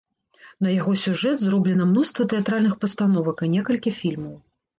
[0.67, 4.35] На яго сюжэт зроблена мноства тэатральных пастановак і некалькі фільмаў.